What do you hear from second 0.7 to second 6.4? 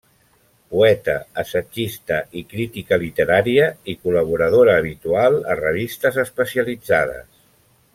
Poeta, assagista i crítica literària i col·laboradora habitual a revistes